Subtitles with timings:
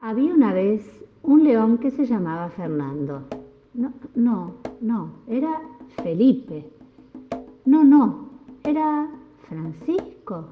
[0.00, 3.22] Había una vez un león que se llamaba Fernando.
[3.72, 4.52] No, no,
[4.82, 5.62] no, era
[6.02, 6.70] Felipe.
[7.64, 8.28] No, no,
[8.62, 9.08] era
[9.48, 10.50] Francisco.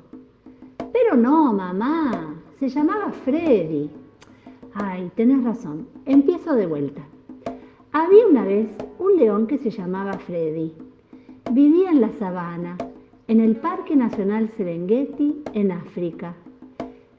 [0.92, 3.90] Pero no, mamá, se llamaba Freddy.
[4.72, 7.02] Ay, tenés razón, empiezo de vuelta.
[7.92, 10.72] Había una vez un león que se llamaba Freddy.
[11.52, 12.78] Vivía en la sabana,
[13.28, 16.34] en el Parque Nacional Serengeti, en África.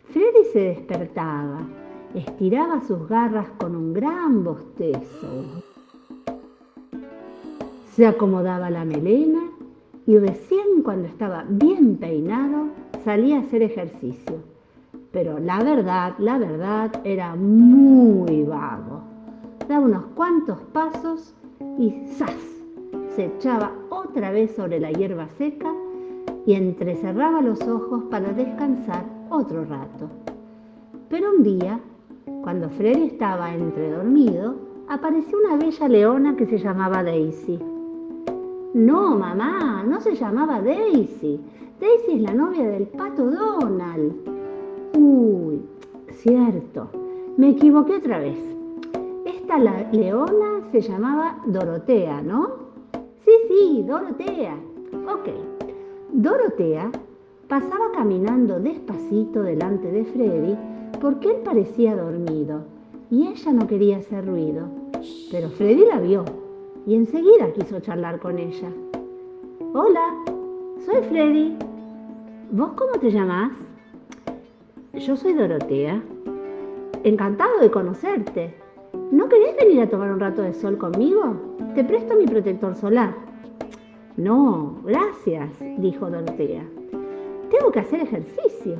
[0.09, 1.84] Freddy se despertaba
[2.15, 5.61] estiraba sus garras con un gran bostezo.
[7.91, 9.41] Se acomodaba la melena
[10.07, 12.67] y recién cuando estaba bien peinado
[13.03, 14.35] salía a hacer ejercicio.
[15.11, 19.01] Pero la verdad, la verdad era muy vago.
[19.67, 21.33] Daba unos cuantos pasos
[21.77, 22.55] y ¡zas!
[23.15, 25.73] se echaba otra vez sobre la hierba seca
[26.45, 30.09] y entrecerraba los ojos para descansar otro rato.
[31.09, 31.79] Pero un día
[32.45, 34.53] cuando Freddy estaba entredormido,
[34.87, 37.59] apareció una bella leona que se llamaba Daisy.
[38.75, 41.41] No, mamá, no se llamaba Daisy.
[41.81, 44.13] Daisy es la novia del pato Donald.
[44.95, 45.59] Uy,
[46.11, 46.87] cierto,
[47.35, 48.37] me equivoqué otra vez.
[49.25, 49.57] Esta
[49.91, 52.57] leona se llamaba Dorotea, ¿no?
[53.25, 54.55] Sí, sí, Dorotea.
[55.11, 55.29] Ok.
[56.13, 56.91] Dorotea
[57.47, 62.63] pasaba caminando despacito delante de Freddy porque él parecía dormido
[63.09, 64.67] y ella no quería hacer ruido.
[65.31, 66.25] Pero Freddy la vio
[66.87, 68.69] y enseguida quiso charlar con ella.
[69.73, 70.15] Hola,
[70.85, 71.57] soy Freddy.
[72.51, 73.51] ¿Vos cómo te llamás?
[74.93, 76.01] Yo soy Dorotea.
[77.03, 78.55] Encantado de conocerte.
[79.11, 81.35] ¿No querés venir a tomar un rato de sol conmigo?
[81.75, 83.13] Te presto mi protector solar.
[84.17, 86.63] No, gracias, dijo Dorotea.
[87.51, 88.77] Tengo que hacer ejercicio.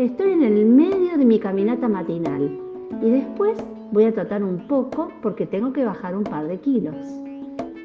[0.00, 2.58] Estoy en el medio de mi caminata matinal
[3.02, 3.62] y después
[3.92, 6.96] voy a tratar un poco porque tengo que bajar un par de kilos.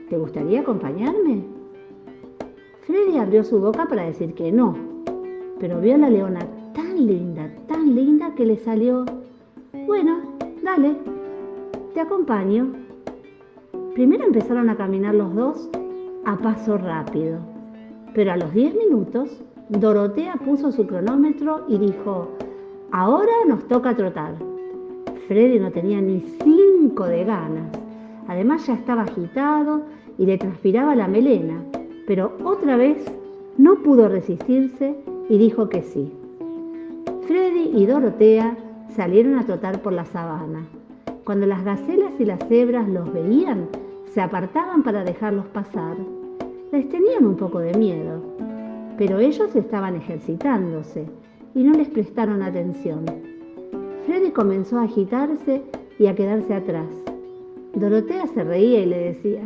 [0.10, 1.44] ¿Te gustaría acompañarme?
[2.88, 4.78] Freddy abrió su boca para decir que no,
[5.60, 6.40] pero vio a la leona
[6.74, 9.04] tan linda, tan linda que le salió,
[9.86, 10.22] bueno,
[10.64, 10.96] dale,
[11.94, 12.76] te acompaño.
[13.94, 15.70] Primero empezaron a caminar los dos
[16.24, 17.40] a paso rápido,
[18.16, 19.30] pero a los 10 minutos
[19.68, 22.30] Dorotea puso su cronómetro y dijo,
[22.92, 24.36] ahora nos toca trotar.
[25.28, 27.72] Freddy no tenía ni cinco de ganas.
[28.28, 29.82] Además ya estaba agitado
[30.18, 31.62] y le transpiraba la melena,
[32.08, 33.04] pero otra vez
[33.58, 34.96] no pudo resistirse
[35.30, 36.14] y dijo que sí.
[37.28, 38.56] Freddy y Dorotea
[38.96, 40.66] salieron a trotar por la sabana.
[41.26, 43.68] Cuando las gacelas y las cebras los veían,
[44.14, 45.98] se apartaban para dejarlos pasar.
[46.76, 48.22] Les tenían un poco de miedo,
[48.98, 51.08] pero ellos estaban ejercitándose
[51.54, 53.06] y no les prestaron atención.
[54.06, 55.64] Freddy comenzó a agitarse
[55.98, 56.90] y a quedarse atrás.
[57.76, 59.42] Dorotea se reía y le decía,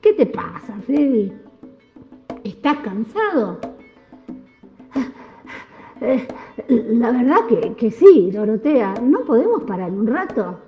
[0.00, 1.34] ¿qué te pasa, Freddy?
[2.44, 3.58] ¿Estás cansado?
[6.00, 6.26] Eh,
[6.68, 10.58] la verdad que, que sí, Dorotea, ¿no podemos parar un rato?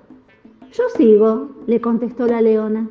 [0.72, 2.88] Yo sigo, le contestó la leona.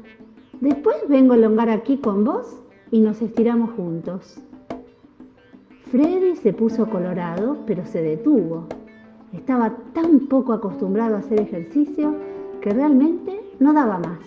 [0.59, 4.41] Después vengo a longar aquí con vos y nos estiramos juntos.
[5.91, 8.65] Freddy se puso colorado, pero se detuvo.
[9.33, 12.15] Estaba tan poco acostumbrado a hacer ejercicio
[12.61, 14.19] que realmente no daba más.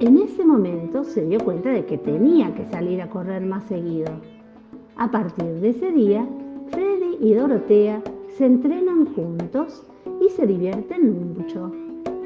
[0.00, 4.12] En ese momento se dio cuenta de que tenía que salir a correr más seguido.
[4.96, 6.26] A partir de ese día,
[6.70, 8.02] Freddy y Dorotea
[8.36, 9.84] se entrenan juntos
[10.20, 11.72] y se divierten mucho.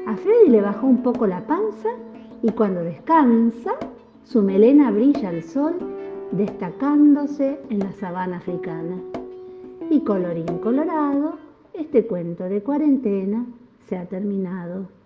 [0.07, 1.89] A Freddy le bajó un poco la panza
[2.41, 3.73] y cuando descansa,
[4.23, 5.75] su melena brilla al sol
[6.31, 9.01] destacándose en la sabana africana.
[9.89, 11.39] Y colorín colorado,
[11.73, 13.45] este cuento de cuarentena
[13.87, 14.98] se ha terminado.